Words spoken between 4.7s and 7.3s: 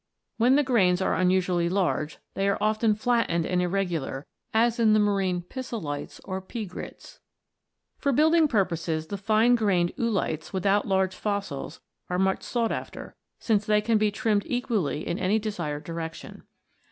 in the marine Pisolites or Pea grits.